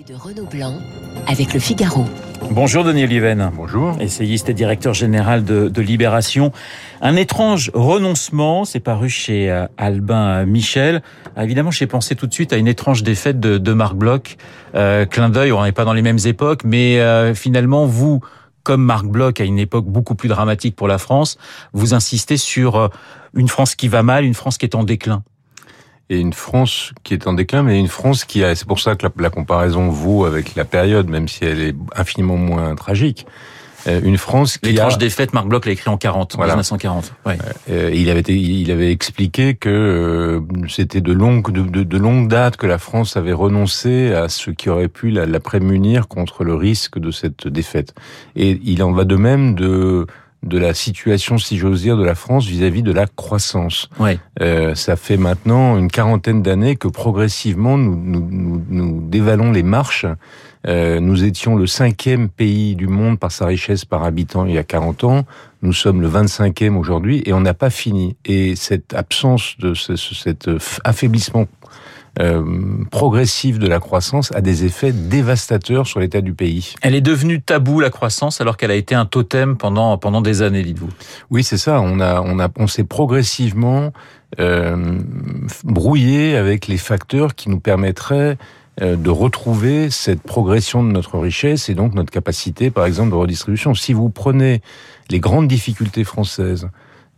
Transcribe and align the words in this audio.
de 0.00 0.14
Renaud 0.14 0.46
Blanc 0.46 0.78
avec 1.26 1.52
le 1.52 1.60
Figaro. 1.60 2.06
Bonjour 2.50 2.82
Denis 2.82 3.04
Oliven. 3.04 3.50
Bonjour. 3.54 4.00
Essayiste 4.00 4.48
et 4.48 4.54
directeur 4.54 4.94
général 4.94 5.44
de, 5.44 5.68
de 5.68 5.82
Libération. 5.82 6.50
Un 7.02 7.14
étrange 7.16 7.70
renoncement, 7.74 8.64
c'est 8.64 8.80
paru 8.80 9.10
chez 9.10 9.50
euh, 9.50 9.66
Albin 9.76 10.46
Michel. 10.46 11.02
Ah, 11.36 11.44
évidemment, 11.44 11.70
j'ai 11.70 11.86
pensé 11.86 12.16
tout 12.16 12.26
de 12.26 12.32
suite 12.32 12.54
à 12.54 12.56
une 12.56 12.68
étrange 12.68 13.02
défaite 13.02 13.38
de, 13.38 13.58
de 13.58 13.72
Marc 13.74 13.94
Bloch. 13.94 14.36
Euh, 14.74 15.04
clin 15.04 15.28
d'œil, 15.28 15.52
on 15.52 15.62
n'est 15.62 15.72
pas 15.72 15.84
dans 15.84 15.92
les 15.92 16.02
mêmes 16.02 16.20
époques, 16.24 16.62
mais 16.64 16.98
euh, 17.00 17.34
finalement, 17.34 17.84
vous, 17.84 18.20
comme 18.62 18.82
Marc 18.82 19.04
Bloch 19.04 19.40
à 19.40 19.44
une 19.44 19.58
époque 19.58 19.84
beaucoup 19.84 20.14
plus 20.14 20.28
dramatique 20.28 20.74
pour 20.74 20.88
la 20.88 20.98
France, 20.98 21.36
vous 21.74 21.92
insistez 21.92 22.38
sur 22.38 22.76
euh, 22.76 22.88
une 23.34 23.48
France 23.48 23.74
qui 23.74 23.88
va 23.88 24.02
mal, 24.02 24.24
une 24.24 24.34
France 24.34 24.56
qui 24.56 24.64
est 24.64 24.74
en 24.74 24.84
déclin 24.84 25.22
et 26.12 26.18
une 26.18 26.34
France 26.34 26.92
qui 27.04 27.14
est 27.14 27.26
en 27.26 27.32
déclin, 27.32 27.62
mais 27.62 27.78
une 27.78 27.88
France 27.88 28.24
qui 28.24 28.44
a, 28.44 28.54
c'est 28.54 28.66
pour 28.66 28.80
ça 28.80 28.96
que 28.96 29.06
la, 29.06 29.12
la, 29.16 29.30
comparaison 29.30 29.88
vaut 29.88 30.26
avec 30.26 30.54
la 30.54 30.64
période, 30.66 31.08
même 31.08 31.26
si 31.26 31.44
elle 31.44 31.60
est 31.60 31.74
infiniment 31.96 32.36
moins 32.36 32.74
tragique. 32.74 33.26
Euh, 33.86 34.00
une 34.04 34.18
France 34.18 34.58
qui 34.58 34.70
L'étrange 34.70 34.94
a... 34.94 34.98
défaite, 34.98 35.32
Marc 35.32 35.46
Bloch 35.46 35.64
l'a 35.64 35.72
écrit 35.72 35.90
en 35.90 35.96
40, 35.96 36.36
voilà. 36.36 36.52
en 36.52 36.56
1940. 36.56 37.14
Ouais. 37.26 37.38
Euh, 37.70 37.90
il 37.92 38.10
avait 38.10 38.20
il 38.20 38.70
avait 38.70 38.92
expliqué 38.92 39.54
que 39.54 39.68
euh, 39.68 40.40
c'était 40.68 41.00
de 41.00 41.12
longue 41.12 41.50
de, 41.50 41.62
de, 41.62 41.82
de, 41.82 41.98
longue 41.98 42.28
date 42.28 42.56
que 42.56 42.66
la 42.66 42.78
France 42.78 43.16
avait 43.16 43.32
renoncé 43.32 44.12
à 44.12 44.28
ce 44.28 44.50
qui 44.50 44.68
aurait 44.68 44.88
pu 44.88 45.10
la, 45.10 45.26
la 45.26 45.40
prémunir 45.40 46.08
contre 46.08 46.44
le 46.44 46.54
risque 46.54 46.98
de 46.98 47.10
cette 47.10 47.48
défaite. 47.48 47.94
Et 48.36 48.60
il 48.62 48.82
en 48.82 48.92
va 48.92 49.04
de 49.04 49.16
même 49.16 49.54
de 49.54 50.06
de 50.42 50.58
la 50.58 50.74
situation, 50.74 51.38
si 51.38 51.56
j'ose 51.56 51.82
dire, 51.82 51.96
de 51.96 52.04
la 52.04 52.14
France 52.14 52.46
vis-à-vis 52.46 52.80
-vis 52.80 52.84
de 52.84 52.92
la 52.92 53.06
croissance. 53.06 53.88
Ouais. 53.98 54.18
Euh, 54.40 54.74
ça 54.74 54.96
fait 54.96 55.16
maintenant 55.16 55.78
une 55.78 55.90
quarantaine 55.90 56.42
d'années 56.42 56.76
que 56.76 56.88
progressivement 56.88 57.78
nous, 57.78 57.96
nous, 57.96 58.28
nous, 58.30 58.62
nous, 58.68 59.00
dévalons 59.08 59.52
les 59.52 59.62
marches. 59.62 60.06
Euh, 60.66 61.00
nous 61.00 61.24
étions 61.24 61.56
le 61.56 61.66
cinquième 61.66 62.28
pays 62.28 62.76
du 62.76 62.86
monde 62.86 63.18
par 63.18 63.32
sa 63.32 63.46
richesse 63.46 63.84
par 63.84 64.04
habitant 64.04 64.46
il 64.46 64.54
y 64.54 64.58
a 64.58 64.64
40 64.64 65.04
ans. 65.04 65.24
Nous 65.62 65.72
sommes 65.72 66.00
le 66.00 66.08
25e 66.08 66.76
aujourd'hui 66.76 67.22
et 67.26 67.32
on 67.32 67.40
n'a 67.40 67.54
pas 67.54 67.70
fini. 67.70 68.16
Et 68.24 68.56
cette 68.56 68.94
absence 68.94 69.56
de 69.58 69.74
ce, 69.74 69.96
cet 69.96 70.48
affaiblissement 70.84 71.46
euh, 72.20 72.84
progressive 72.90 73.58
de 73.58 73.66
la 73.66 73.80
croissance 73.80 74.32
a 74.32 74.42
des 74.42 74.64
effets 74.64 74.92
dévastateurs 74.92 75.86
sur 75.86 75.98
l'état 75.98 76.20
du 76.20 76.34
pays. 76.34 76.74
Elle 76.82 76.94
est 76.94 77.00
devenue 77.00 77.40
tabou 77.40 77.80
la 77.80 77.88
croissance 77.88 78.40
alors 78.40 78.58
qu'elle 78.58 78.70
a 78.70 78.74
été 78.74 78.94
un 78.94 79.06
totem 79.06 79.56
pendant 79.56 79.96
pendant 79.96 80.20
des 80.20 80.42
années, 80.42 80.62
dites-vous. 80.62 80.90
Oui, 81.30 81.42
c'est 81.42 81.56
ça. 81.56 81.80
On 81.80 82.00
a 82.00 82.20
on 82.20 82.38
a 82.38 82.50
on 82.56 82.66
s'est 82.66 82.84
progressivement 82.84 83.92
euh, 84.40 84.98
brouillé 85.64 86.36
avec 86.36 86.66
les 86.66 86.76
facteurs 86.76 87.34
qui 87.34 87.48
nous 87.48 87.60
permettraient 87.60 88.36
euh, 88.80 88.96
de 88.96 89.10
retrouver 89.10 89.90
cette 89.90 90.22
progression 90.22 90.82
de 90.82 90.90
notre 90.90 91.18
richesse 91.18 91.68
et 91.68 91.74
donc 91.74 91.94
notre 91.94 92.10
capacité, 92.10 92.70
par 92.70 92.86
exemple, 92.86 93.10
de 93.10 93.16
redistribution. 93.16 93.74
Si 93.74 93.92
vous 93.92 94.08
prenez 94.08 94.62
les 95.10 95.20
grandes 95.20 95.48
difficultés 95.48 96.04
françaises, 96.04 96.68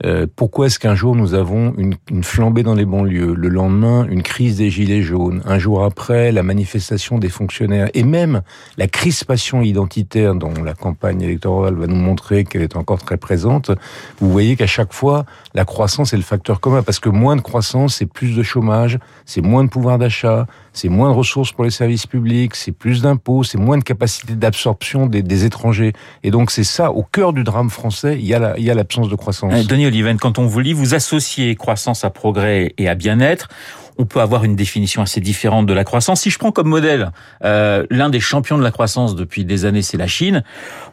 euh, 0.04 0.26
pourquoi 0.34 0.66
est-ce 0.66 0.80
qu'un 0.80 0.96
jour 0.96 1.14
nous 1.14 1.34
avons 1.34 1.72
une, 1.78 1.94
une, 2.10 2.24
flambée 2.24 2.64
dans 2.64 2.74
les 2.74 2.84
banlieues, 2.84 3.32
le 3.32 3.48
lendemain 3.48 4.04
une 4.10 4.22
crise 4.22 4.56
des 4.56 4.68
gilets 4.68 5.02
jaunes, 5.02 5.40
un 5.44 5.58
jour 5.58 5.84
après 5.84 6.32
la 6.32 6.42
manifestation 6.42 7.18
des 7.18 7.28
fonctionnaires 7.28 7.88
et 7.94 8.02
même 8.02 8.42
la 8.76 8.88
crispation 8.88 9.62
identitaire 9.62 10.34
dont 10.34 10.52
la 10.64 10.74
campagne 10.74 11.22
électorale 11.22 11.74
va 11.74 11.86
nous 11.86 11.94
montrer 11.94 12.42
qu'elle 12.42 12.62
est 12.62 12.76
encore 12.76 12.98
très 12.98 13.18
présente, 13.18 13.70
vous 14.18 14.32
voyez 14.32 14.56
qu'à 14.56 14.66
chaque 14.66 14.92
fois 14.92 15.26
la 15.54 15.64
croissance 15.64 16.12
est 16.12 16.16
le 16.16 16.24
facteur 16.24 16.58
commun 16.58 16.82
parce 16.82 16.98
que 16.98 17.08
moins 17.08 17.36
de 17.36 17.40
croissance 17.40 17.94
c'est 17.94 18.06
plus 18.06 18.34
de 18.36 18.42
chômage, 18.42 18.98
c'est 19.26 19.42
moins 19.42 19.62
de 19.62 19.68
pouvoir 19.68 19.98
d'achat, 19.98 20.48
c'est 20.72 20.88
moins 20.88 21.08
de 21.08 21.14
ressources 21.14 21.52
pour 21.52 21.62
les 21.62 21.70
services 21.70 22.06
publics, 22.06 22.56
c'est 22.56 22.72
plus 22.72 23.02
d'impôts, 23.02 23.44
c'est 23.44 23.58
moins 23.58 23.78
de 23.78 23.84
capacité 23.84 24.34
d'absorption 24.34 25.06
des, 25.06 25.22
des, 25.22 25.44
étrangers. 25.44 25.92
Et 26.24 26.32
donc 26.32 26.50
c'est 26.50 26.64
ça, 26.64 26.90
au 26.90 27.04
cœur 27.04 27.32
du 27.32 27.44
drame 27.44 27.70
français, 27.70 28.18
il 28.18 28.26
y 28.26 28.34
a 28.34 28.74
l'absence 28.74 29.08
de 29.08 29.14
croissance. 29.14 29.52
Euh, 29.54 29.62
Oliven, 29.86 30.18
quand 30.18 30.38
on 30.38 30.46
vous 30.46 30.60
lit, 30.60 30.72
vous 30.72 30.94
associez 30.94 31.54
croissance 31.56 32.04
à 32.04 32.10
progrès 32.10 32.74
et 32.78 32.88
à 32.88 32.94
bien-être. 32.94 33.48
On 33.96 34.06
peut 34.06 34.20
avoir 34.20 34.44
une 34.44 34.56
définition 34.56 35.02
assez 35.02 35.20
différente 35.20 35.66
de 35.66 35.72
la 35.72 35.84
croissance. 35.84 36.22
Si 36.22 36.30
je 36.30 36.38
prends 36.38 36.50
comme 36.50 36.68
modèle 36.68 37.12
euh, 37.44 37.86
l'un 37.90 38.10
des 38.10 38.20
champions 38.20 38.58
de 38.58 38.62
la 38.62 38.72
croissance 38.72 39.14
depuis 39.14 39.44
des 39.44 39.64
années, 39.64 39.82
c'est 39.82 39.96
la 39.96 40.08
Chine. 40.08 40.42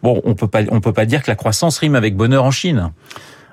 Bon, 0.03 0.21
on 0.23 0.35
peut 0.35 0.47
pas, 0.47 0.61
on 0.69 0.81
peut 0.81 0.93
pas 0.93 1.05
dire 1.05 1.23
que 1.23 1.31
la 1.31 1.35
croissance 1.35 1.79
rime 1.79 1.95
avec 1.95 2.15
bonheur 2.15 2.43
en 2.43 2.51
Chine. 2.51 2.91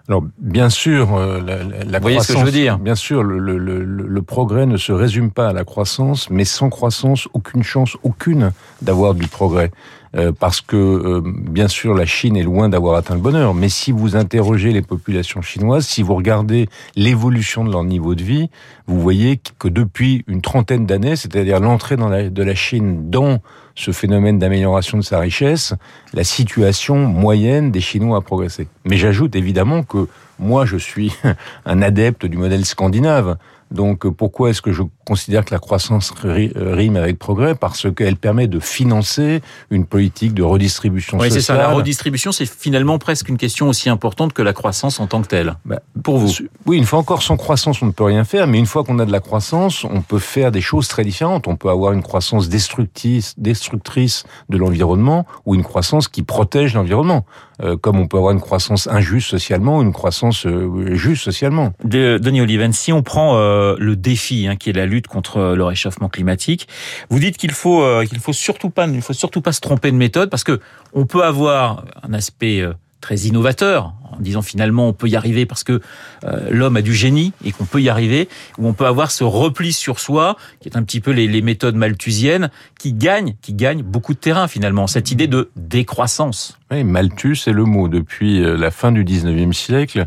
Alors 0.08 0.24
bien 0.38 0.70
sûr, 0.70 1.14
euh, 1.14 1.40
la, 1.40 1.56
la 1.84 1.98
Vous 1.98 2.02
voyez 2.02 2.20
ce 2.20 2.32
que 2.32 2.38
je 2.38 2.44
veux 2.44 2.50
dire 2.50 2.78
Bien 2.78 2.94
sûr, 2.94 3.22
le, 3.22 3.38
le, 3.38 3.58
le, 3.58 3.84
le, 3.84 4.22
progrès 4.22 4.64
ne 4.64 4.78
se 4.78 4.90
résume 4.90 5.30
pas 5.30 5.48
à 5.48 5.52
la 5.52 5.64
croissance, 5.64 6.30
mais 6.30 6.46
sans 6.46 6.70
croissance, 6.70 7.28
aucune 7.34 7.62
chance, 7.62 7.98
aucune 8.02 8.52
d'avoir 8.80 9.12
du 9.12 9.28
progrès. 9.28 9.70
Euh, 10.16 10.32
parce 10.32 10.60
que 10.60 10.76
euh, 10.76 11.22
bien 11.22 11.68
sûr 11.68 11.94
la 11.94 12.06
Chine 12.06 12.36
est 12.36 12.42
loin 12.42 12.68
d'avoir 12.68 12.96
atteint 12.96 13.14
le 13.14 13.20
bonheur, 13.20 13.52
mais 13.54 13.68
si 13.68 13.92
vous 13.92 14.16
interrogez 14.16 14.72
les 14.72 14.80
populations 14.80 15.42
chinoises, 15.42 15.86
si 15.86 16.02
vous 16.02 16.14
regardez 16.14 16.68
l'évolution 16.96 17.64
de 17.64 17.70
leur 17.70 17.84
niveau 17.84 18.14
de 18.14 18.22
vie, 18.22 18.48
vous 18.86 19.00
voyez 19.00 19.38
que 19.58 19.68
depuis 19.68 20.24
une 20.26 20.40
trentaine 20.40 20.86
d'années, 20.86 21.16
c'est-à-dire 21.16 21.60
l'entrée 21.60 21.96
de 21.96 22.42
la 22.42 22.54
Chine 22.54 23.10
dans 23.10 23.40
ce 23.74 23.92
phénomène 23.92 24.38
d'amélioration 24.38 24.98
de 24.98 25.02
sa 25.02 25.18
richesse, 25.18 25.74
la 26.14 26.24
situation 26.24 26.96
moyenne 26.96 27.70
des 27.70 27.80
Chinois 27.80 28.18
a 28.18 28.20
progressé. 28.20 28.66
Mais 28.84 28.96
j'ajoute 28.96 29.36
évidemment 29.36 29.82
que 29.82 30.08
moi 30.38 30.64
je 30.64 30.76
suis 30.76 31.12
un 31.66 31.82
adepte 31.82 32.24
du 32.24 32.38
modèle 32.38 32.64
scandinave. 32.64 33.36
Donc 33.70 34.08
pourquoi 34.08 34.50
est-ce 34.50 34.62
que 34.62 34.72
je 34.72 34.82
considère 35.08 35.42
que 35.44 35.54
la 35.54 35.58
croissance 35.58 36.12
rime 36.22 36.96
avec 36.96 37.18
progrès 37.18 37.54
Parce 37.54 37.86
qu'elle 37.94 38.16
permet 38.16 38.46
de 38.46 38.60
financer 38.60 39.40
une 39.70 39.86
politique 39.86 40.34
de 40.34 40.42
redistribution 40.42 41.16
oui, 41.16 41.28
sociale. 41.28 41.40
c'est 41.40 41.46
ça. 41.46 41.56
La 41.56 41.70
redistribution, 41.70 42.30
c'est 42.30 42.44
finalement 42.46 42.98
presque 42.98 43.30
une 43.30 43.38
question 43.38 43.68
aussi 43.68 43.88
importante 43.88 44.34
que 44.34 44.42
la 44.42 44.52
croissance 44.52 45.00
en 45.00 45.06
tant 45.06 45.22
que 45.22 45.28
telle. 45.28 45.54
Bah, 45.64 45.80
pour 46.02 46.18
vous 46.18 46.30
Oui, 46.66 46.76
une 46.76 46.84
fois 46.84 46.98
encore, 46.98 47.22
sans 47.22 47.38
croissance, 47.38 47.80
on 47.80 47.86
ne 47.86 47.92
peut 47.92 48.04
rien 48.04 48.24
faire. 48.24 48.46
Mais 48.46 48.58
une 48.58 48.66
fois 48.66 48.84
qu'on 48.84 48.98
a 48.98 49.06
de 49.06 49.12
la 49.12 49.20
croissance, 49.20 49.84
on 49.84 50.02
peut 50.02 50.18
faire 50.18 50.52
des 50.52 50.60
choses 50.60 50.88
très 50.88 51.04
différentes. 51.04 51.48
On 51.48 51.56
peut 51.56 51.70
avoir 51.70 51.92
une 51.92 52.02
croissance 52.02 52.50
destructrice, 52.50 53.34
destructrice 53.38 54.24
de 54.50 54.58
l'environnement 54.58 55.26
ou 55.46 55.54
une 55.54 55.64
croissance 55.64 56.08
qui 56.08 56.22
protège 56.22 56.74
l'environnement. 56.74 57.24
Euh, 57.60 57.76
comme 57.76 57.98
on 57.98 58.06
peut 58.06 58.18
avoir 58.18 58.32
une 58.32 58.40
croissance 58.40 58.86
injuste 58.86 59.30
socialement 59.30 59.78
ou 59.78 59.82
une 59.82 59.92
croissance 59.92 60.46
euh, 60.46 60.94
juste 60.94 61.24
socialement. 61.24 61.72
De, 61.82 62.16
Denis 62.22 62.40
Oliven, 62.40 62.72
si 62.72 62.92
on 62.92 63.02
prend 63.02 63.36
euh, 63.36 63.74
le 63.80 63.96
défi 63.96 64.46
hein, 64.46 64.54
qui 64.54 64.70
est 64.70 64.72
la 64.72 64.86
lutte 64.86 64.97
contre 65.06 65.54
le 65.56 65.64
réchauffement 65.64 66.08
climatique, 66.08 66.68
vous 67.10 67.18
dites 67.18 67.36
qu'il 67.36 67.52
faut 67.52 67.82
euh, 67.82 68.04
qu'il 68.04 68.18
faut 68.18 68.32
surtout 68.32 68.70
pas 68.70 68.88
faut 69.00 69.12
surtout 69.12 69.40
pas 69.40 69.52
se 69.52 69.60
tromper 69.60 69.90
de 69.90 69.96
méthode 69.96 70.30
parce 70.30 70.44
que 70.44 70.60
on 70.92 71.06
peut 71.06 71.24
avoir 71.24 71.84
un 72.02 72.12
aspect 72.12 72.60
euh, 72.60 72.72
très 73.00 73.16
innovateur 73.16 73.94
en 74.10 74.20
disant 74.20 74.42
finalement 74.42 74.88
on 74.88 74.92
peut 74.92 75.08
y 75.08 75.14
arriver 75.14 75.46
parce 75.46 75.62
que 75.62 75.80
euh, 76.24 76.48
l'homme 76.50 76.76
a 76.76 76.82
du 76.82 76.94
génie 76.94 77.32
et 77.44 77.52
qu'on 77.52 77.64
peut 77.64 77.80
y 77.80 77.88
arriver, 77.88 78.28
ou 78.58 78.66
on 78.66 78.72
peut 78.72 78.86
avoir 78.86 79.10
ce 79.10 79.22
repli 79.22 79.72
sur 79.72 80.00
soi 80.00 80.36
qui 80.60 80.68
est 80.68 80.76
un 80.76 80.82
petit 80.82 81.00
peu 81.00 81.12
les, 81.12 81.42
méthodes 81.42 81.76
malthusiennes 81.76 82.50
qui 82.78 82.92
gagnent, 82.92 83.36
qui 83.40 83.52
gagnent 83.52 83.82
beaucoup 83.82 84.14
de 84.14 84.18
terrain 84.18 84.48
finalement, 84.48 84.86
cette 84.86 85.12
idée 85.12 85.28
de 85.28 85.50
décroissance. 85.56 86.58
Oui, 86.70 86.82
Malthus 86.82 87.36
c'est 87.36 87.52
le 87.52 87.64
mot. 87.64 87.88
Depuis 87.88 88.40
la 88.40 88.70
fin 88.70 88.90
du 88.90 89.04
19e 89.04 89.52
siècle, 89.52 90.06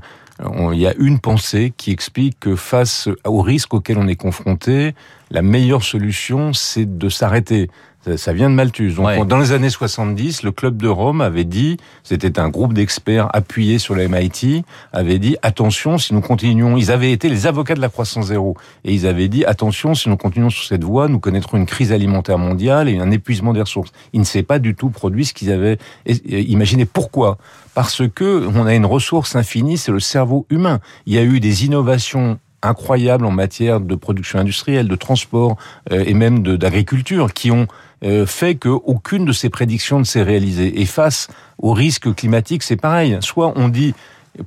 il 0.74 0.80
y 0.80 0.88
a 0.88 0.94
une 0.98 1.20
pensée 1.20 1.74
qui 1.76 1.92
explique 1.92 2.40
que 2.40 2.56
face 2.56 3.10
aux 3.26 3.42
risques 3.42 3.74
auxquels 3.74 3.98
on 3.98 4.08
est 4.08 4.16
confronté, 4.16 4.96
la 5.30 5.42
meilleure 5.42 5.84
solution, 5.84 6.54
c'est 6.54 6.98
de 6.98 7.10
s'arrêter. 7.10 7.70
Ça 8.18 8.34
vient 8.34 8.50
de 8.50 8.56
Malthus. 8.56 8.94
Donc, 8.94 9.06
ouais. 9.06 9.26
dans 9.26 9.38
les 9.38 9.52
années 9.52 9.70
70, 9.70 10.42
le 10.42 10.52
Club 10.52 10.78
de 10.78 10.88
Rome 10.88 11.22
avait 11.22 11.44
dit, 11.44 11.78
c'était 12.04 12.40
un 12.40 12.50
groupe 12.50 12.74
d'experts 12.74 13.30
appuyés 13.32 13.78
sur 13.78 13.94
le 13.94 14.08
MIT, 14.08 14.64
avait 14.92 15.20
dit, 15.20 15.38
attention, 15.44 16.00
si 16.00 16.16
nous 16.16 16.22
continuons, 16.22 16.78
ils 16.78 16.92
avaient 16.92 17.12
été 17.12 17.30
les 17.30 17.46
avocats 17.46 17.76
de 17.76 17.80
la 17.80 17.90
croissance 17.90 18.28
zéro, 18.28 18.58
et 18.86 18.94
ils 18.94 19.06
avaient 19.06 19.28
dit, 19.28 19.46
attention, 19.46 19.94
si 19.94 20.10
nous 20.10 20.18
continuons 20.18 20.50
sur 20.50 20.64
cette 20.64 20.84
voie, 20.84 21.08
nous 21.10 21.20
connaîtrons 21.20 21.58
une 21.58 21.68
crise 21.68 21.92
alimentaire 21.92 22.40
mondiale 22.40 22.90
et 22.90 22.98
un 22.98 23.12
épuisement 23.12 23.54
des 23.54 23.62
ressources. 23.62 23.92
Ils 24.14 24.20
ne 24.20 24.26
s'est 24.26 24.44
pas 24.44 24.58
du 24.58 24.74
tout 24.74 24.90
produit 24.90 25.26
ce 25.26 25.34
qu'ils 25.34 25.52
avaient 25.52 25.78
imaginé. 26.28 26.86
Pourquoi? 26.86 27.38
Parce 27.76 28.02
que 28.10 28.48
on 28.56 28.66
a 28.66 28.74
une 28.74 28.88
ressource 28.88 29.36
infinie, 29.36 29.78
c'est 29.78 29.92
le 29.92 30.00
cerveau 30.00 30.48
humain. 30.50 30.80
Il 31.06 31.14
y 31.14 31.20
a 31.20 31.24
eu 31.24 31.40
des 31.40 31.66
innovations 31.66 32.40
incroyables 32.64 33.26
en 33.26 33.32
matière 33.32 33.80
de 33.80 33.96
production 33.96 34.40
industrielle, 34.40 34.88
de 34.88 34.96
transport 34.96 35.58
euh, 35.92 36.04
et 36.06 36.14
même 36.14 36.44
d'agriculture 36.44 37.34
qui 37.34 37.52
ont 37.52 37.68
euh, 38.04 38.26
fait 38.26 38.56
qu'aucune 38.56 39.26
de 39.26 39.32
ces 39.32 39.50
prédictions 39.50 40.00
ne 40.00 40.04
s'est 40.04 40.24
réalisée. 40.24 40.82
Et 40.82 40.86
face 40.86 41.28
aux 41.60 41.74
risques 41.74 42.14
climatiques, 42.16 42.64
c'est 42.64 42.76
pareil. 42.76 43.18
Soit 43.22 43.54
on 43.56 43.70
dit 43.70 43.94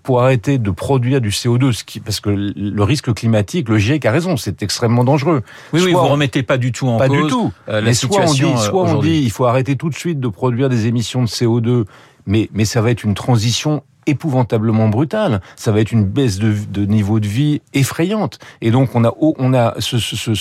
pour 0.02 0.22
arrêter 0.22 0.58
de 0.58 0.70
produire 0.70 1.20
du 1.20 1.28
CO2, 1.28 1.72
ce 1.72 1.84
qui, 1.84 2.00
parce 2.00 2.20
que 2.20 2.30
le 2.30 2.82
risque 2.82 3.12
climatique, 3.12 3.68
le 3.68 3.78
GIEC 3.78 4.06
a 4.06 4.12
raison, 4.12 4.36
c'est 4.36 4.62
extrêmement 4.62 5.04
dangereux. 5.04 5.42
Oui, 5.72 5.80
soit, 5.80 5.88
oui, 5.88 5.92
vous 5.92 6.08
remettez 6.08 6.42
pas 6.42 6.56
du 6.56 6.72
tout 6.72 6.88
en 6.88 6.96
pas 6.96 7.08
cause. 7.08 7.24
du 7.24 7.28
tout. 7.28 7.52
Euh, 7.68 7.80
la 7.80 7.82
Mais 7.82 7.94
soit 7.94 8.22
on 8.26 8.32
dit, 8.32 8.56
soit 8.56 8.82
on 8.82 9.00
dit, 9.00 9.20
il 9.22 9.30
faut 9.30 9.44
arrêter 9.44 9.76
tout 9.76 9.90
de 9.90 9.94
suite 9.94 10.20
de 10.20 10.28
produire 10.28 10.68
des 10.68 10.86
émissions 10.86 11.22
de 11.22 11.28
CO2, 11.28 11.84
mais 12.26 12.48
mais 12.52 12.64
ça 12.64 12.80
va 12.80 12.90
être 12.90 13.04
une 13.04 13.14
transition 13.14 13.82
épouvantablement 14.06 14.88
brutale. 14.88 15.40
Ça 15.56 15.72
va 15.72 15.80
être 15.80 15.92
une 15.92 16.04
baisse 16.04 16.38
de, 16.38 16.54
de 16.68 16.84
niveau 16.84 17.20
de 17.20 17.26
vie 17.26 17.62
effrayante. 17.72 18.38
Et 18.60 18.70
donc 18.70 18.94
on 18.94 19.04
a, 19.04 19.14
on 19.20 19.54
a, 19.54 19.74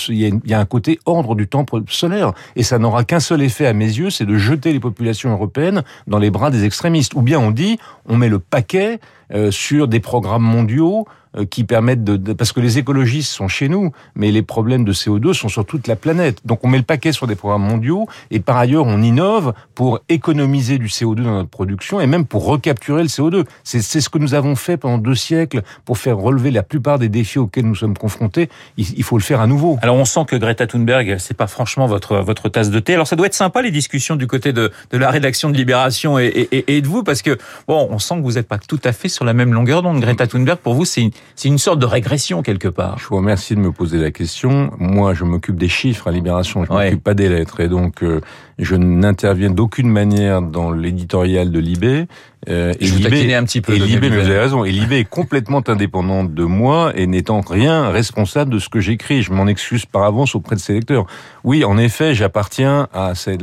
il 0.08 0.40
y, 0.44 0.54
a 0.54 0.60
un 0.60 0.64
côté 0.64 0.98
ordre 1.06 1.34
du 1.34 1.48
temple 1.48 1.82
solaire. 1.88 2.32
Et 2.56 2.62
ça 2.62 2.78
n'aura 2.78 3.04
qu'un 3.04 3.20
seul 3.20 3.42
effet 3.42 3.66
à 3.66 3.72
mes 3.72 3.86
yeux, 3.86 4.10
c'est 4.10 4.26
de 4.26 4.36
jeter 4.36 4.72
les 4.72 4.80
populations 4.80 5.30
européennes 5.30 5.82
dans 6.06 6.18
les 6.18 6.30
bras 6.30 6.50
des 6.50 6.64
extrémistes. 6.64 7.14
Ou 7.14 7.22
bien 7.22 7.38
on 7.38 7.50
dit, 7.50 7.78
on 8.06 8.16
met 8.16 8.28
le 8.28 8.38
paquet 8.38 9.00
euh, 9.32 9.50
sur 9.50 9.88
des 9.88 10.00
programmes 10.00 10.42
mondiaux 10.42 11.06
qui 11.50 11.64
permettent 11.64 12.04
de, 12.04 12.32
parce 12.32 12.52
que 12.52 12.60
les 12.60 12.78
écologistes 12.78 13.32
sont 13.32 13.48
chez 13.48 13.68
nous, 13.68 13.92
mais 14.14 14.30
les 14.30 14.42
problèmes 14.42 14.84
de 14.84 14.92
CO2 14.92 15.32
sont 15.32 15.48
sur 15.48 15.64
toute 15.64 15.86
la 15.86 15.96
planète. 15.96 16.38
Donc 16.44 16.60
on 16.62 16.68
met 16.68 16.78
le 16.78 16.84
paquet 16.84 17.12
sur 17.12 17.26
des 17.26 17.34
programmes 17.34 17.62
mondiaux 17.62 18.06
et 18.30 18.40
par 18.40 18.56
ailleurs 18.56 18.86
on 18.86 19.02
innove 19.02 19.52
pour 19.74 20.00
économiser 20.08 20.78
du 20.78 20.86
CO2 20.86 21.22
dans 21.22 21.34
notre 21.34 21.48
production 21.48 22.00
et 22.00 22.06
même 22.06 22.24
pour 22.24 22.44
recapturer 22.44 23.02
le 23.02 23.08
CO2. 23.08 23.44
C'est 23.64 23.80
ce 23.82 24.08
que 24.08 24.18
nous 24.18 24.34
avons 24.34 24.54
fait 24.56 24.76
pendant 24.76 24.98
deux 24.98 25.14
siècles 25.14 25.62
pour 25.84 25.98
faire 25.98 26.16
relever 26.16 26.50
la 26.50 26.62
plupart 26.62 26.98
des 26.98 27.08
défis 27.08 27.38
auxquels 27.38 27.66
nous 27.66 27.74
sommes 27.74 27.96
confrontés. 27.96 28.48
Il, 28.76 29.02
faut 29.02 29.18
le 29.18 29.22
faire 29.22 29.40
à 29.40 29.46
nouveau. 29.46 29.78
Alors 29.82 29.96
on 29.96 30.04
sent 30.04 30.24
que 30.26 30.36
Greta 30.36 30.66
Thunberg, 30.66 31.16
c'est 31.18 31.36
pas 31.36 31.46
franchement 31.46 31.86
votre 31.86 32.16
votre 32.18 32.48
tasse 32.48 32.70
de 32.70 32.80
thé. 32.80 32.94
Alors 32.94 33.06
ça 33.06 33.16
doit 33.16 33.26
être 33.26 33.34
sympa 33.34 33.62
les 33.62 33.70
discussions 33.70 34.16
du 34.16 34.26
côté 34.26 34.52
de, 34.52 34.70
de 34.90 34.98
la 34.98 35.10
rédaction 35.10 35.50
de 35.50 35.56
Libération 35.56 36.18
et, 36.18 36.26
et, 36.26 36.76
et 36.76 36.80
de 36.80 36.86
vous 36.86 37.02
parce 37.02 37.22
que 37.22 37.38
bon, 37.66 37.88
on 37.90 37.98
sent 37.98 38.16
que 38.16 38.22
vous 38.22 38.32
n'êtes 38.32 38.48
pas 38.48 38.58
tout 38.58 38.80
à 38.84 38.92
fait 38.92 39.08
sur 39.08 39.24
la 39.24 39.34
même 39.34 39.52
longueur 39.52 39.82
d'onde. 39.82 40.00
Greta 40.00 40.26
Thunberg, 40.26 40.58
pour 40.58 40.74
vous, 40.74 40.84
c'est 40.84 41.10
c'est 41.36 41.48
une 41.48 41.58
sorte 41.58 41.78
de 41.78 41.86
régression 41.86 42.42
quelque 42.42 42.68
part. 42.68 42.98
Je 42.98 43.06
vous 43.06 43.16
remercie 43.16 43.54
de 43.54 43.60
me 43.60 43.72
poser 43.72 43.98
la 43.98 44.10
question. 44.10 44.70
Moi, 44.78 45.14
je 45.14 45.24
m'occupe 45.24 45.56
des 45.56 45.68
chiffres 45.68 46.08
à 46.08 46.12
Libération, 46.12 46.64
je 46.64 46.72
ne 46.72 46.78
m'occupe 46.78 47.02
pas 47.02 47.14
des 47.14 47.28
lettres. 47.28 47.60
Et 47.60 47.68
donc, 47.68 48.02
euh, 48.02 48.20
je 48.58 48.76
n'interviens 48.76 49.50
d'aucune 49.50 49.88
manière 49.88 50.42
dans 50.42 50.70
l'éditorial 50.70 51.50
de 51.50 51.58
Libé. 51.58 52.06
Euh, 52.48 52.74
et 52.80 52.86
Libé, 52.86 53.34
un 53.34 53.44
petit 53.44 53.60
peu. 53.60 53.74
Et 53.74 53.78
Libé, 53.78 54.10
mais 54.10 54.18
vous 54.18 54.28
avez 54.28 54.38
raison. 54.38 54.64
Et 54.64 54.72
Libé 54.72 54.98
est 54.98 55.08
complètement 55.08 55.62
indépendante 55.66 56.34
de 56.34 56.44
moi 56.44 56.92
et 56.94 57.06
n'étant 57.06 57.40
rien 57.40 57.90
responsable 57.90 58.50
de 58.52 58.58
ce 58.58 58.68
que 58.68 58.80
j'écris. 58.80 59.22
Je 59.22 59.32
m'en 59.32 59.46
excuse 59.46 59.86
par 59.86 60.04
avance 60.04 60.34
auprès 60.34 60.56
de 60.56 60.60
ses 60.60 60.74
lecteurs. 60.74 61.06
Oui, 61.42 61.64
en 61.64 61.78
effet, 61.78 62.14
j'appartiens 62.14 62.88
à, 62.92 63.14
cette, 63.14 63.42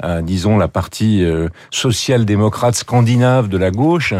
à, 0.00 0.22
disons, 0.22 0.58
la 0.58 0.68
partie 0.68 1.24
euh, 1.24 1.48
social-démocrate 1.70 2.74
scandinave 2.74 3.48
de 3.48 3.58
la 3.58 3.70
gauche. 3.70 4.14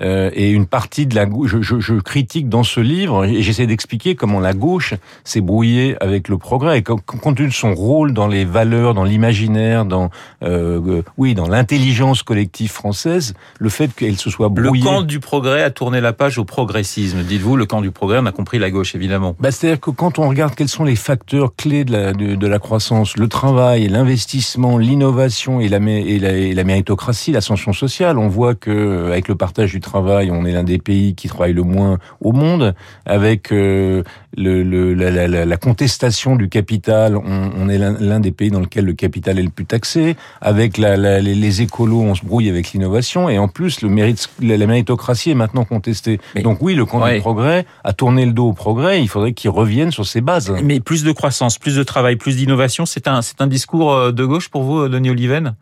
Euh, 0.00 0.30
et 0.32 0.50
une 0.50 0.66
partie 0.66 1.06
de 1.06 1.14
la 1.14 1.26
gauche, 1.26 1.50
je, 1.50 1.60
je, 1.60 1.78
je 1.78 1.94
critique 1.94 2.48
dans 2.48 2.62
ce 2.62 2.80
livre 2.80 3.26
et 3.26 3.42
j'essaie 3.42 3.66
d'expliquer 3.66 4.14
comment 4.14 4.40
la 4.40 4.54
gauche 4.54 4.94
s'est 5.22 5.42
brouillée 5.42 5.96
avec 6.00 6.28
le 6.28 6.38
progrès 6.38 6.78
et 6.78 6.82
compte 6.82 7.36
tenu 7.36 7.48
de 7.48 7.52
son 7.52 7.74
rôle 7.74 8.14
dans 8.14 8.26
les 8.26 8.46
valeurs, 8.46 8.94
dans 8.94 9.04
l'imaginaire, 9.04 9.84
dans 9.84 10.08
euh, 10.42 11.02
oui, 11.18 11.34
dans 11.34 11.46
l'intelligence 11.46 12.22
collective 12.22 12.70
française, 12.70 13.34
le 13.62 13.68
fait 13.68 13.94
qu'elle 13.94 14.16
se 14.16 14.28
soit 14.28 14.48
brouillée. 14.48 14.82
Le 14.82 14.88
camp 14.88 15.02
du 15.02 15.20
progrès 15.20 15.62
a 15.62 15.70
tourné 15.70 16.00
la 16.00 16.12
page 16.12 16.36
au 16.36 16.44
progressisme. 16.44 17.22
Dites-vous, 17.22 17.56
le 17.56 17.64
camp 17.64 17.80
du 17.80 17.92
progrès, 17.92 18.18
on 18.20 18.26
a 18.26 18.32
compris 18.32 18.58
la 18.58 18.70
gauche, 18.70 18.96
évidemment. 18.96 19.36
Bah, 19.38 19.52
C'est-à-dire 19.52 19.78
que 19.80 19.90
quand 19.90 20.18
on 20.18 20.28
regarde 20.28 20.56
quels 20.56 20.68
sont 20.68 20.82
les 20.82 20.96
facteurs 20.96 21.54
clés 21.54 21.84
de 21.84 21.92
la, 21.92 22.12
de, 22.12 22.34
de 22.34 22.46
la 22.48 22.58
croissance, 22.58 23.16
le 23.16 23.28
travail, 23.28 23.86
l'investissement, 23.86 24.78
l'innovation 24.78 25.60
et 25.60 25.68
la, 25.68 25.78
et, 25.78 26.18
la, 26.18 26.32
et 26.32 26.54
la 26.54 26.64
méritocratie, 26.64 27.30
l'ascension 27.30 27.72
sociale, 27.72 28.18
on 28.18 28.26
voit 28.26 28.56
que 28.56 29.06
avec 29.06 29.28
le 29.28 29.36
partage 29.36 29.70
du 29.70 29.80
travail, 29.80 30.30
on 30.32 30.44
est 30.44 30.52
l'un 30.52 30.64
des 30.64 30.78
pays 30.78 31.14
qui 31.14 31.28
travaille 31.28 31.52
le 31.52 31.62
moins 31.62 31.98
au 32.20 32.32
monde. 32.32 32.74
Avec 33.06 33.52
euh, 33.52 34.02
le, 34.36 34.64
le, 34.64 34.94
la, 34.94 35.10
la, 35.10 35.44
la, 35.44 35.56
contestation 35.56 36.34
du 36.34 36.48
capital, 36.48 37.16
on, 37.16 37.50
on 37.56 37.68
est 37.68 37.78
l'un 37.78 38.20
des 38.20 38.32
pays 38.32 38.50
dans 38.50 38.60
lequel 38.60 38.86
le 38.86 38.94
capital 38.94 39.38
est 39.38 39.42
le 39.42 39.50
plus 39.50 39.66
taxé. 39.66 40.16
Avec 40.40 40.78
la, 40.78 40.96
les, 40.96 41.34
les, 41.34 41.62
écolos, 41.62 42.00
on 42.00 42.14
se 42.14 42.24
brouille 42.24 42.48
avec 42.48 42.72
l'innovation. 42.72 43.28
Et 43.28 43.38
en 43.38 43.48
plus, 43.52 43.82
le 43.82 43.88
mérite, 43.88 44.28
la, 44.40 44.66
méritocratie 44.66 45.30
est 45.30 45.34
maintenant 45.34 45.64
contestée. 45.64 46.20
Donc 46.42 46.58
oui, 46.60 46.74
le 46.74 46.84
camp 46.84 47.06
du 47.06 47.20
progrès 47.20 47.66
a 47.84 47.92
tourné 47.92 48.26
le 48.26 48.32
dos 48.32 48.48
au 48.48 48.52
progrès. 48.52 49.02
Il 49.02 49.08
faudrait 49.08 49.32
qu'il 49.32 49.50
revienne 49.50 49.90
sur 49.90 50.06
ses 50.06 50.20
bases. 50.20 50.52
Mais 50.62 50.80
plus 50.80 51.04
de 51.04 51.12
croissance, 51.12 51.58
plus 51.58 51.76
de 51.76 51.82
travail, 51.82 52.16
plus 52.16 52.36
d'innovation, 52.36 52.86
c'est 52.86 53.08
un, 53.08 53.22
c'est 53.22 53.40
un 53.40 53.46
discours 53.46 53.92
euh, 53.92 54.12
de 54.12 54.24
gauche 54.24 54.48
pour 54.48 54.62
vous, 54.62 54.88
Denis 54.88 55.10
Oliven? 55.10 55.54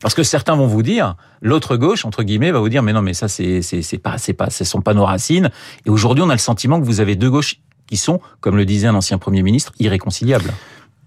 Parce 0.00 0.14
que 0.14 0.22
certains 0.22 0.54
vont 0.54 0.66
vous 0.66 0.82
dire, 0.82 1.16
l'autre 1.42 1.76
gauche 1.76 2.04
entre 2.04 2.22
guillemets 2.22 2.52
va 2.52 2.60
vous 2.60 2.68
dire, 2.68 2.82
mais 2.82 2.92
non, 2.92 3.02
mais 3.02 3.14
ça 3.14 3.26
c'est 3.26 3.62
c'est 3.62 3.82
c'est 3.82 3.98
pas 3.98 4.16
c'est 4.16 4.32
pas 4.32 4.50
ce 4.50 4.64
sont 4.64 4.80
pas 4.80 4.94
nos 4.94 5.04
racines. 5.04 5.50
Et 5.86 5.90
aujourd'hui, 5.90 6.22
on 6.22 6.30
a 6.30 6.34
le 6.34 6.38
sentiment 6.38 6.80
que 6.80 6.86
vous 6.86 7.00
avez 7.00 7.16
deux 7.16 7.30
gauches 7.30 7.56
qui 7.88 7.96
sont, 7.96 8.20
comme 8.40 8.56
le 8.56 8.64
disait 8.64 8.86
un 8.86 8.94
ancien 8.94 9.18
premier 9.18 9.42
ministre, 9.42 9.72
irréconciliables. 9.80 10.52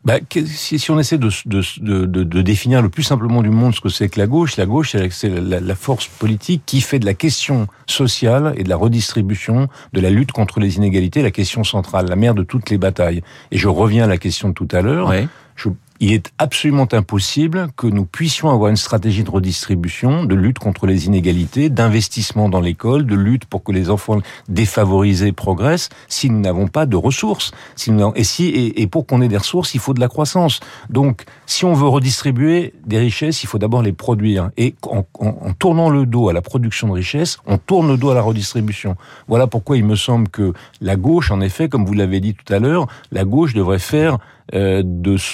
Bah, 0.03 0.15
si, 0.47 0.79
si 0.79 0.89
on 0.89 0.97
essaie 0.97 1.19
de, 1.19 1.29
de, 1.45 2.05
de, 2.05 2.23
de, 2.23 2.41
définir 2.41 2.81
le 2.81 2.89
plus 2.89 3.03
simplement 3.03 3.43
du 3.43 3.51
monde 3.51 3.75
ce 3.75 3.81
que 3.81 3.89
c'est 3.89 4.09
que 4.09 4.19
la 4.19 4.25
gauche, 4.25 4.57
la 4.57 4.65
gauche, 4.65 4.95
c'est 5.11 5.29
la, 5.29 5.59
la, 5.59 5.75
force 5.75 6.07
politique 6.07 6.63
qui 6.65 6.81
fait 6.81 6.97
de 6.97 7.05
la 7.05 7.13
question 7.13 7.67
sociale 7.85 8.55
et 8.57 8.63
de 8.63 8.69
la 8.69 8.77
redistribution, 8.77 9.67
de 9.93 10.01
la 10.01 10.09
lutte 10.09 10.31
contre 10.31 10.59
les 10.59 10.77
inégalités, 10.77 11.21
la 11.21 11.29
question 11.29 11.63
centrale, 11.63 12.07
la 12.09 12.15
mère 12.15 12.33
de 12.33 12.41
toutes 12.41 12.71
les 12.71 12.79
batailles. 12.79 13.21
Et 13.51 13.57
je 13.59 13.67
reviens 13.67 14.05
à 14.05 14.07
la 14.07 14.17
question 14.17 14.49
de 14.49 14.53
tout 14.55 14.67
à 14.71 14.81
l'heure. 14.81 15.09
Ouais. 15.09 15.27
Je 15.55 15.69
il 16.01 16.13
est 16.13 16.31
absolument 16.39 16.87
impossible 16.91 17.69
que 17.77 17.85
nous 17.85 18.05
puissions 18.05 18.49
avoir 18.49 18.71
une 18.71 18.75
stratégie 18.75 19.23
de 19.23 19.29
redistribution, 19.29 20.25
de 20.25 20.33
lutte 20.33 20.57
contre 20.57 20.87
les 20.87 21.05
inégalités, 21.05 21.69
d'investissement 21.69 22.49
dans 22.49 22.59
l'école, 22.59 23.05
de 23.05 23.13
lutte 23.13 23.45
pour 23.45 23.63
que 23.63 23.71
les 23.71 23.91
enfants 23.91 24.17
défavorisés 24.49 25.31
progressent, 25.31 25.89
si 26.07 26.31
nous 26.31 26.39
n'avons 26.39 26.67
pas 26.67 26.87
de 26.87 26.95
ressources. 26.95 27.51
Si 27.75 27.91
nous 27.91 28.11
et, 28.15 28.23
si, 28.23 28.47
et, 28.75 28.87
pour 28.87 29.05
qu'on 29.05 29.21
ait 29.21 29.27
des 29.27 29.37
ressources, 29.37 29.75
il 29.75 29.79
faut 29.79 29.93
de 29.93 29.99
la 29.99 30.07
croissance. 30.07 30.59
Donc, 30.89 31.23
si 31.45 31.65
on 31.65 31.73
veut 31.73 31.87
redistribuer 31.87 32.73
des 32.83 32.97
richesses, 32.97 33.43
il 33.43 33.47
faut 33.47 33.59
d'abord 33.59 33.83
les 33.83 33.93
produire. 33.93 34.49
Et 34.57 34.73
en, 34.81 35.05
en, 35.19 35.53
tournant 35.53 35.89
le 35.89 36.07
dos 36.07 36.29
à 36.29 36.33
la 36.33 36.41
production 36.41 36.87
de 36.87 36.93
richesses, 36.93 37.37
on 37.45 37.59
tourne 37.59 37.87
le 37.87 37.97
dos 37.97 38.09
à 38.09 38.15
la 38.15 38.23
redistribution. 38.23 38.95
Voilà 39.27 39.45
pourquoi 39.45 39.77
il 39.77 39.85
me 39.85 39.95
semble 39.95 40.29
que 40.29 40.53
la 40.81 40.95
gauche, 40.95 41.29
en 41.29 41.41
effet, 41.41 41.69
comme 41.69 41.85
vous 41.85 41.93
l'avez 41.93 42.21
dit 42.21 42.33
tout 42.33 42.51
à 42.51 42.57
l'heure, 42.57 42.87
la 43.11 43.23
gauche 43.23 43.53
devrait 43.53 43.77
faire 43.77 44.17
de, 44.51 44.83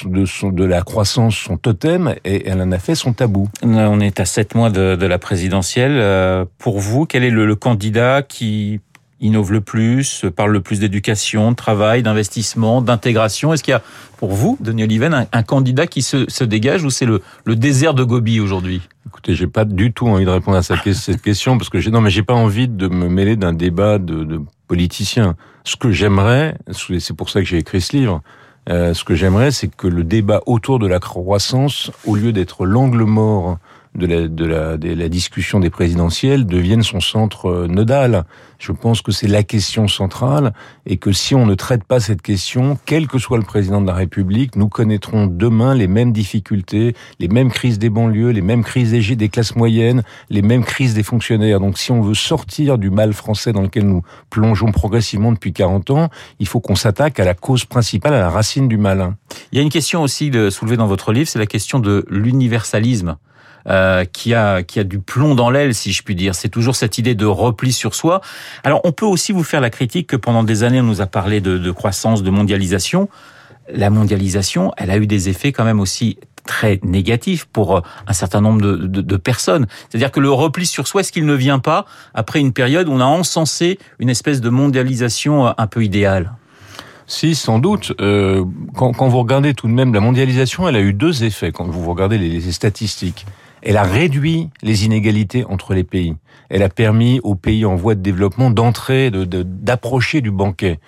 de, 0.06 0.26
son, 0.26 0.50
de 0.50 0.64
la 0.64 0.82
croissance 0.82 1.36
son 1.36 1.58
totem 1.58 2.16
et 2.26 2.48
elle 2.48 2.62
en 2.62 2.72
a 2.72 2.80
fait 2.80 2.96
son 2.96 3.14
tabou. 3.14 3.48
On 3.64 4.00
est 4.00 4.20
à 4.20 4.26
sept 4.26 4.56
mois 4.56 4.70
de, 4.70 4.96
de 4.96 5.06
la 5.06 5.18
présidentielle. 5.18 5.98
Euh, 5.98 6.46
pour 6.58 6.80
vous, 6.80 7.06
quel 7.06 7.24
est 7.24 7.30
le, 7.30 7.46
le 7.46 7.56
candidat 7.56 8.22
qui 8.22 8.80
innove 9.20 9.52
le 9.52 9.62
plus, 9.62 10.26
parle 10.36 10.52
le 10.52 10.62
plus 10.62 10.80
d'éducation, 10.80 11.52
de 11.52 11.56
travail, 11.56 12.04
d'investissement, 12.04 12.82
d'intégration? 12.82 13.54
Est-ce 13.54 13.64
qu'il 13.64 13.72
y 13.72 13.76
a 13.76 13.82
pour 14.18 14.32
vous, 14.32 14.58
Denis 14.60 14.84
Oliven, 14.84 15.14
un, 15.14 15.26
un 15.32 15.44
candidat 15.44 15.88
qui 15.88 16.04
se, 16.04 16.30
se 16.30 16.44
dégage 16.44 16.84
ou 16.84 16.90
c'est 16.90 17.06
le, 17.06 17.22
le 17.46 17.56
désert 17.56 17.96
de 17.96 18.04
Gobi 18.04 18.40
aujourd'hui? 18.40 18.82
Écoutez, 19.08 19.34
j'ai 19.34 19.48
pas 19.48 19.66
du 19.66 19.92
tout 19.94 20.08
envie 20.08 20.26
de 20.26 20.30
répondre 20.30 20.58
à 20.58 20.62
cette 20.64 21.22
question 21.22 21.58
parce 21.58 21.70
que 21.70 21.80
j'ai 21.80 21.90
non 21.90 22.02
mais 22.02 22.10
j'ai 22.12 22.24
pas 22.24 22.36
envie 22.36 22.68
de 22.68 22.88
me 22.88 23.10
mêler 23.10 23.36
d'un 23.36 23.54
débat 23.54 23.98
de, 23.98 24.24
de 24.24 24.42
politiciens. 24.68 25.36
Ce 25.64 25.76
que 25.76 25.92
j'aimerais, 25.92 26.56
c'est 26.72 27.16
pour 27.16 27.30
ça 27.30 27.40
que 27.40 27.46
j'ai 27.48 27.58
écrit 27.58 27.82
ce 27.82 27.98
livre, 27.98 28.22
euh, 28.70 28.94
ce 28.94 29.04
que 29.04 29.16
j'aimerais, 29.16 29.52
c'est 29.52 29.68
que 29.68 29.88
le 29.88 30.04
débat 30.04 30.42
autour 30.46 30.80
de 30.80 30.88
la 30.88 31.00
croissance, 31.00 31.92
au 32.06 32.16
lieu 32.16 32.34
d'être 32.34 32.66
l'angle 32.66 33.04
mort 33.04 33.58
de 33.98 34.06
la, 34.06 34.28
de, 34.28 34.46
la, 34.46 34.78
de 34.78 34.94
la 34.94 35.10
discussion 35.10 35.60
des 35.60 35.72
présidentielles 35.72 36.46
devienne 36.46 36.84
son 36.84 37.00
centre 37.00 37.50
euh, 37.50 37.68
nodal. 37.68 38.26
Je 38.60 38.72
pense 38.72 39.02
que 39.02 39.12
c'est 39.12 39.28
la 39.28 39.44
question 39.44 39.88
centrale 39.88 40.54
et 40.86 40.98
que 40.98 41.12
si 41.12 41.36
on 41.36 41.46
ne 41.46 41.56
traite 41.56 41.84
pas 41.84 42.00
cette 42.00 42.22
question, 42.22 42.78
quel 42.86 43.08
que 43.08 43.18
soit 43.18 43.38
le 43.38 43.44
président 43.44 43.82
de 43.82 43.88
la 43.88 43.94
République, 43.94 44.56
nous 44.56 44.70
connaîtrons 44.70 45.28
demain 45.28 45.76
les 45.76 45.88
mêmes 45.88 46.12
difficultés, 46.12 46.96
les 47.20 47.28
mêmes 47.28 47.52
crises 47.52 47.80
des 47.80 47.90
banlieues, 47.90 48.30
les 48.30 48.42
mêmes 48.42 48.64
crises 48.64 48.92
des, 48.92 49.16
des 49.16 49.30
classes 49.30 49.56
moyennes, 49.56 50.04
les 50.30 50.42
mêmes 50.42 50.64
crises 50.64 50.94
des 50.94 51.04
fonctionnaires. 51.04 51.60
Donc 51.60 51.78
si 51.78 51.92
on 51.92 52.02
veut 52.02 52.16
sortir 52.16 52.78
du 52.78 52.90
mal 52.90 53.14
français 53.14 53.52
dans 53.52 53.62
lequel 53.62 53.88
nous 53.88 54.04
plongeons 54.30 54.72
progressivement 54.72 55.32
depuis 55.32 55.54
40 55.54 55.90
ans, 55.92 56.10
il 56.40 56.48
faut 56.48 56.60
qu'on 56.60 56.76
s'attaque 56.76 57.20
à 57.20 57.26
la 57.26 57.34
cause 57.34 57.66
principale, 57.66 58.14
à 58.14 58.20
la 58.20 58.30
racine 58.30 58.68
du 58.68 58.78
mal. 58.78 59.16
Il 59.52 59.58
y 59.58 59.60
a 59.60 59.64
une 59.64 59.70
question 59.70 60.04
aussi 60.04 60.32
soulevée 60.52 60.78
dans 60.78 60.88
votre 60.88 61.12
livre, 61.14 61.28
c'est 61.28 61.40
la 61.40 61.48
question 61.48 61.80
de 61.80 62.06
l'universalisme. 62.10 63.18
Euh, 63.70 64.06
qui 64.06 64.34
a 64.34 64.64
qui 64.64 64.80
a 64.80 64.86
du 64.86 65.00
plomb 65.00 65.36
dans 65.36 65.50
l'aile, 65.50 65.76
si 65.76 65.92
je 65.92 66.02
puis 66.02 66.16
dire. 66.16 66.36
C'est 66.36 66.48
toujours 66.48 66.78
cette 66.78 66.98
idée 67.00 67.16
de 67.16 67.26
repli 67.26 67.74
sur 67.74 67.96
soi. 67.96 68.22
Alors, 68.64 68.80
on 68.86 68.94
peut 68.94 69.06
aussi 69.06 69.34
vous 69.34 69.44
faire 69.44 69.60
la 69.60 69.70
critique 69.70 70.08
que 70.08 70.16
pendant 70.16 70.44
des 70.44 70.64
années, 70.64 70.80
on 70.80 70.86
nous 70.86 71.02
a 71.02 71.06
parlé 71.06 71.42
de, 71.42 71.72
croissance, 71.72 72.24
de 72.24 72.30
mondialisation. 72.30 73.10
La 73.70 73.90
mondialisation, 73.90 74.72
elle 74.78 74.90
a 74.90 74.96
eu 74.96 75.06
des 75.06 75.28
effets 75.28 75.52
quand 75.52 75.66
même 75.66 75.82
aussi 75.82 76.18
très 76.46 76.80
négatifs 76.82 77.44
pour 77.44 77.76
euh, 77.76 77.82
un 78.08 78.14
certain 78.14 78.40
nombre 78.40 78.62
de, 78.62 79.18
personnes. 79.18 79.68
C'est-à-dire 79.90 80.14
que 80.14 80.22
le 80.22 80.32
repli 80.32 80.66
sur 80.66 80.88
soi, 80.88 81.02
est-ce 81.02 81.12
qu'il 81.12 81.26
ne 81.26 81.34
vient 81.34 81.60
pas 81.60 81.84
après 82.14 82.40
une 82.40 82.54
période 82.54 82.88
où 82.88 82.94
on 82.94 83.02
a 83.02 83.06
encensé 83.06 83.80
une 84.00 84.10
espèce 84.10 84.40
de 84.40 84.50
mondialisation 84.50 85.48
euh, 85.48 85.52
un 85.58 85.68
peu 85.68 85.84
idéale? 85.84 86.32
Si, 87.06 87.36
sans 87.36 87.60
doute. 87.60 87.94
Quand, 87.98 89.08
vous 89.08 89.20
regardez 89.20 89.54
tout 89.54 89.68
de 89.68 89.74
même 89.74 89.94
la 89.94 90.02
mondialisation, 90.02 90.68
elle 90.70 90.76
a 90.76 90.82
eu 90.82 90.94
deux 90.94 91.26
effets. 91.26 91.52
Quand 91.54 91.66
vous 91.66 91.90
regardez 91.90 92.18
les 92.18 92.52
statistiques, 92.52 93.26
elle 93.62 93.78
a 93.78 93.84
réduit 93.84 94.50
les 94.62 94.86
inégalités 94.86 95.46
entre 95.46 95.74
les 95.74 95.84
pays. 95.84 96.16
Elle 96.50 96.64
a 96.64 96.70
permis 96.70 97.20
aux 97.24 97.36
pays 97.36 97.66
en 97.66 97.76
voie 97.76 97.96
de 97.96 98.02
développement 98.02 98.50
d'entrer, 98.50 99.12
d'approcher 99.12 100.22
du 100.22 100.32
banquet. 100.32 100.80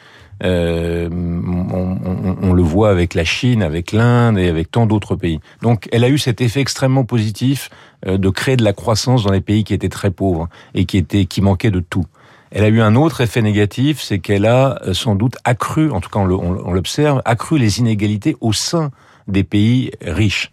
Euh, 0.42 1.10
on, 1.12 2.54
le 2.54 2.64
voit 2.64 2.92
avec 2.92 3.14
la 3.14 3.26
Chine, 3.26 3.62
avec 3.62 3.92
l'Inde 3.92 4.38
et 4.38 4.48
avec 4.48 4.72
tant 4.72 4.86
d'autres 4.86 5.16
pays. 5.16 5.40
Donc, 5.62 5.90
elle 5.92 6.06
a 6.06 6.10
eu 6.10 6.18
cet 6.18 6.40
effet 6.40 6.62
extrêmement 6.62 7.04
positif 7.04 7.70
euh, 8.08 8.18
de 8.18 8.30
créer 8.30 8.56
de 8.56 8.64
la 8.64 8.72
croissance 8.72 9.24
dans 9.24 9.34
les 9.34 9.42
pays 9.42 9.66
qui 9.66 9.74
étaient 9.74 9.90
très 9.90 10.12
pauvres 10.12 10.48
et 10.74 10.86
qui 10.86 10.98
étaient 10.98 11.26
qui 11.26 11.42
manquaient 11.42 11.72
de 11.72 11.82
tout. 11.82 12.06
Elle 12.52 12.64
a 12.64 12.70
eu 12.70 12.82
un 12.82 12.96
autre 12.96 13.22
effet 13.22 13.42
négatif, 13.42 14.02
c'est 14.02 14.20
qu'elle 14.20 14.46
a 14.46 14.80
euh, 14.86 14.94
sans 14.94 15.16
doute 15.16 15.36
accru, 15.44 15.92
en 15.92 16.00
tout 16.00 16.10
cas 16.10 16.20
on 16.20 16.72
l'observe, 16.72 17.22
accru 17.26 17.60
les 17.60 17.80
inégalités 17.80 18.38
au 18.40 18.54
sein 18.54 18.92
des 19.28 19.44
pays 19.44 19.92
riches. 20.02 20.52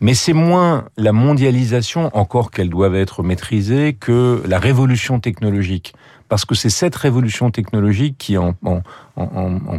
Mais 0.00 0.14
c'est 0.14 0.32
moins 0.32 0.86
la 0.96 1.12
mondialisation, 1.12 2.10
encore 2.14 2.50
qu'elle 2.50 2.70
doive 2.70 2.94
être 2.94 3.22
maîtrisée, 3.22 3.92
que 3.92 4.42
la 4.46 4.58
révolution 4.58 5.20
technologique. 5.20 5.94
Parce 6.30 6.44
que 6.44 6.54
c'est 6.54 6.70
cette 6.70 6.94
révolution 6.94 7.50
technologique 7.50 8.16
qui, 8.16 8.38
en, 8.38 8.54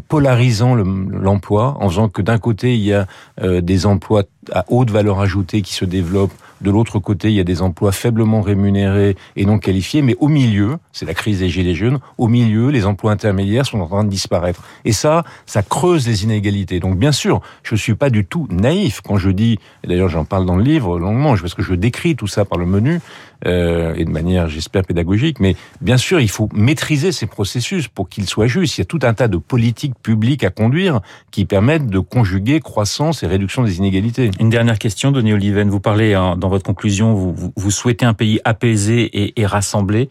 polarisant 0.10 0.76
l'emploi, 0.76 1.78
en 1.80 1.90
faisant 1.90 2.10
que 2.10 2.22
d'un 2.22 2.38
côté, 2.38 2.76
il 2.76 2.82
y 2.82 2.94
a 2.94 3.08
euh, 3.42 3.62
des 3.62 3.86
emplois 3.86 4.24
à 4.52 4.66
haute 4.70 4.90
valeur 4.90 5.20
ajoutée 5.20 5.62
qui 5.62 5.74
se 5.74 5.86
développent 5.86 6.34
de 6.62 6.70
l'autre 6.70 7.00
côté, 7.00 7.30
il 7.30 7.34
y 7.34 7.40
a 7.40 7.44
des 7.44 7.62
emplois 7.62 7.92
faiblement 7.92 8.42
rémunérés 8.42 9.16
et 9.36 9.46
non 9.46 9.58
qualifiés, 9.58 10.04
mais 10.04 10.16
au 10.20 10.28
milieu, 10.28 10.78
c'est 10.92 11.06
la 11.06 11.16
crise 11.16 11.40
des 11.40 11.50
gilets 11.50 11.74
jaunes, 11.74 12.00
au 12.20 12.28
milieu, 12.28 12.70
les 12.70 12.86
emplois 12.86 13.12
intermédiaires 13.12 13.66
sont 13.66 13.80
en 13.80 13.88
train 13.88 14.04
de 14.04 14.10
disparaître. 14.10 14.62
Et 14.86 14.92
ça, 14.92 15.24
ça 15.48 15.64
creuse 15.64 16.08
les 16.08 16.24
inégalités. 16.24 16.80
Donc 16.80 16.98
bien 16.98 17.12
sûr, 17.12 17.42
je 17.64 17.74
ne 17.74 17.80
suis 17.80 17.96
pas 17.96 18.12
du 18.12 18.26
tout 18.26 18.48
naïf 18.52 19.02
quand 19.02 19.18
je 19.18 19.32
dis, 19.32 19.58
et 19.84 19.88
d'ailleurs 19.88 20.10
j'en 20.10 20.26
parle 20.26 20.46
dans 20.46 20.56
le 20.56 20.64
livre 20.64 21.00
longuement, 21.00 21.36
parce 21.36 21.56
que 21.56 21.64
je 21.64 21.74
décris 21.74 22.16
tout 22.16 22.28
ça 22.28 22.46
par 22.46 22.60
le 22.60 22.68
menu, 22.68 23.00
euh, 23.48 23.94
et 23.96 24.06
de 24.06 24.12
manière, 24.12 24.48
j'espère, 24.48 24.84
pédagogique, 24.84 25.40
mais 25.40 25.56
bien 25.82 25.98
sûr, 25.98 26.20
il 26.20 26.30
faut 26.30 26.50
maîtriser 26.54 27.12
ces 27.12 27.26
processus 27.26 27.88
pour 27.88 28.08
qu'ils 28.08 28.28
soient 28.28 28.48
justes. 28.48 28.78
Il 28.78 28.82
y 28.82 28.84
a 28.84 28.86
tout 28.86 29.00
un 29.02 29.14
tas 29.14 29.28
de 29.28 29.38
politiques 29.38 29.96
publiques 30.02 30.44
à 30.44 30.52
conduire 30.52 31.02
qui 31.32 31.46
permettent 31.46 31.88
de 31.88 32.00
conjuguer 32.00 32.60
croissance 32.60 33.24
et 33.24 33.28
réduction 33.28 33.64
des 33.64 33.78
inégalités. 33.80 34.30
Une 34.40 34.50
dernière 34.50 34.80
question, 34.80 35.12
Denis 35.12 35.34
Oliven. 35.34 35.70
Vous 35.70 35.80
parlez 35.80 36.14
hein, 36.14 36.36
dans 36.38 36.50
votre 36.50 36.66
conclusion, 36.66 37.14
vous, 37.14 37.72
souhaitez 37.72 38.06
un 38.06 38.14
pays 38.14 38.40
apaisé 38.44 39.04
et, 39.04 39.40
et 39.40 39.46
rassemblé. 39.46 40.10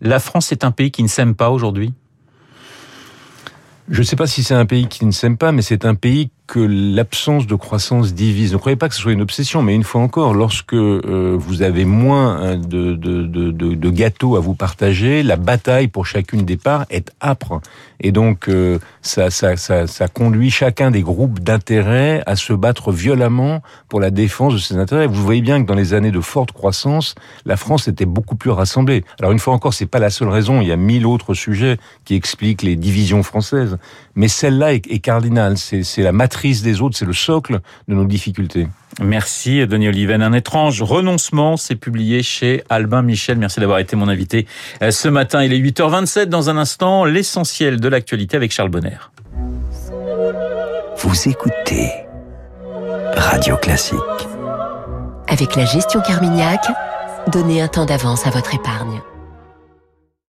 La 0.00 0.18
France 0.18 0.52
est 0.52 0.64
un 0.64 0.70
pays 0.70 0.90
qui 0.90 1.02
ne 1.02 1.08
s'aime 1.08 1.34
pas 1.34 1.50
aujourd'hui? 1.50 1.92
Je 3.88 3.98
ne 3.98 4.04
sais 4.04 4.16
pas 4.16 4.26
si 4.26 4.42
c'est 4.42 4.54
un 4.54 4.66
pays 4.66 4.86
qui 4.88 5.04
ne 5.04 5.10
s'aime 5.10 5.36
pas, 5.36 5.52
mais 5.52 5.62
c'est 5.62 5.84
un 5.84 5.94
pays 5.94 6.30
que 6.46 6.60
l'absence 6.60 7.46
de 7.46 7.54
croissance 7.54 8.12
divise. 8.12 8.52
Ne 8.52 8.58
croyez 8.58 8.76
pas 8.76 8.88
que 8.90 8.94
ce 8.94 9.00
soit 9.00 9.12
une 9.12 9.22
obsession, 9.22 9.62
mais 9.62 9.74
une 9.74 9.82
fois 9.82 10.02
encore, 10.02 10.34
lorsque 10.34 10.74
euh, 10.74 11.34
vous 11.38 11.62
avez 11.62 11.86
moins 11.86 12.36
hein, 12.36 12.56
de, 12.58 12.94
de, 12.94 13.90
gâteaux 13.90 14.36
à 14.36 14.40
vous 14.40 14.54
partager, 14.54 15.22
la 15.22 15.36
bataille 15.36 15.88
pour 15.88 16.04
chacune 16.06 16.44
des 16.44 16.58
parts 16.58 16.84
est 16.90 17.10
âpre. 17.22 17.60
Et 18.00 18.12
donc, 18.12 18.48
euh, 18.48 18.78
ça, 19.00 19.28
conduit 20.12 20.50
chacun 20.50 20.90
des 20.90 21.00
groupes 21.00 21.40
d'intérêts 21.40 22.22
à 22.26 22.36
se 22.36 22.52
battre 22.52 22.92
violemment 22.92 23.62
pour 23.88 24.00
la 24.00 24.10
défense 24.10 24.52
de 24.52 24.58
ses 24.58 24.76
intérêts. 24.76 25.06
Vous 25.06 25.22
voyez 25.22 25.40
bien 25.40 25.62
que 25.62 25.66
dans 25.66 25.74
les 25.74 25.94
années 25.94 26.10
de 26.10 26.20
forte 26.20 26.52
croissance, 26.52 27.14
la 27.46 27.56
France 27.56 27.88
était 27.88 28.04
beaucoup 28.04 28.36
plus 28.36 28.50
rassemblée. 28.50 29.04
Alors, 29.18 29.32
une 29.32 29.38
fois 29.38 29.54
encore, 29.54 29.72
c'est 29.72 29.86
pas 29.86 29.98
la 29.98 30.10
seule 30.10 30.28
raison. 30.28 30.60
Il 30.60 30.68
y 30.68 30.72
a 30.72 30.76
mille 30.76 31.06
autres 31.06 31.32
sujets 31.32 31.78
qui 32.04 32.14
expliquent 32.14 32.62
les 32.62 32.76
divisions 32.76 33.22
françaises. 33.22 33.78
Mais 34.14 34.28
celle-là 34.28 34.74
est, 34.74 34.86
est 34.88 34.98
cardinale. 34.98 35.56
C'est 35.56 36.02
la 36.02 36.12
matrice 36.12 36.33
des 36.42 36.80
autres, 36.80 36.96
c'est 36.96 37.04
le 37.04 37.12
socle 37.12 37.60
de 37.88 37.94
nos 37.94 38.04
difficultés. 38.04 38.68
Merci 39.00 39.66
Denis 39.66 39.88
Oliven. 39.88 40.22
Un 40.22 40.32
étrange 40.32 40.82
renoncement, 40.82 41.56
c'est 41.56 41.74
publié 41.74 42.22
chez 42.22 42.62
Albin 42.68 43.02
Michel. 43.02 43.38
Merci 43.38 43.60
d'avoir 43.60 43.78
été 43.78 43.96
mon 43.96 44.08
invité 44.08 44.46
euh, 44.82 44.90
ce 44.90 45.08
matin. 45.08 45.42
Il 45.42 45.52
est 45.52 45.58
8h27 45.58 46.26
dans 46.26 46.50
un 46.50 46.56
instant, 46.56 47.04
l'essentiel 47.04 47.80
de 47.80 47.88
l'actualité 47.88 48.36
avec 48.36 48.52
Charles 48.52 48.70
Bonner. 48.70 48.98
Vous 50.98 51.28
écoutez 51.28 51.90
Radio 53.16 53.56
Classique. 53.56 53.98
Avec 55.28 55.56
la 55.56 55.64
gestion 55.64 56.00
Carmignac, 56.00 56.60
donnez 57.32 57.62
un 57.62 57.68
temps 57.68 57.86
d'avance 57.86 58.26
à 58.26 58.30
votre 58.30 58.54
épargne. 58.54 59.00